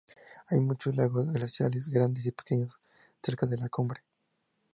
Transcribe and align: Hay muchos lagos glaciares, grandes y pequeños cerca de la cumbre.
Hay 0.47 0.59
muchos 0.61 0.95
lagos 0.95 1.31
glaciares, 1.31 1.87
grandes 1.87 2.25
y 2.25 2.31
pequeños 2.31 2.79
cerca 3.21 3.45
de 3.45 3.57
la 3.59 3.69
cumbre. 3.69 4.01